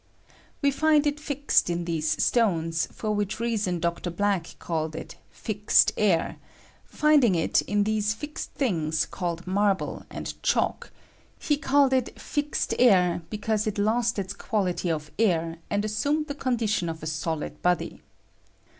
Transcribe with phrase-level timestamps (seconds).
[0.63, 4.09] We find it fixed in these stones, for which reason Dr.
[4.09, 6.37] Black c&lled it "fixed air"—
[6.85, 10.89] finding it in these fixed things lite marble and chalk—
[11.39, 16.25] he called it fixed air be cause it lost its quality of air, and assumed
[16.25, 18.01] the condition of a solid body.